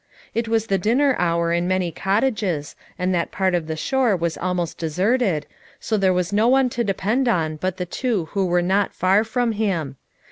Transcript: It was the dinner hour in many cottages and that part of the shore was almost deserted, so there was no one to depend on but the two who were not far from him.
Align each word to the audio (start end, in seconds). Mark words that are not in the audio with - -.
It 0.33 0.47
was 0.47 0.65
the 0.65 0.79
dinner 0.79 1.15
hour 1.19 1.53
in 1.53 1.67
many 1.67 1.91
cottages 1.91 2.75
and 2.97 3.13
that 3.13 3.29
part 3.29 3.53
of 3.53 3.67
the 3.67 3.75
shore 3.75 4.15
was 4.17 4.35
almost 4.35 4.79
deserted, 4.79 5.45
so 5.79 5.95
there 5.95 6.11
was 6.11 6.33
no 6.33 6.47
one 6.47 6.69
to 6.71 6.83
depend 6.83 7.27
on 7.27 7.55
but 7.57 7.77
the 7.77 7.85
two 7.85 8.25
who 8.31 8.47
were 8.47 8.63
not 8.63 8.95
far 8.95 9.23
from 9.23 9.51
him. 9.51 9.97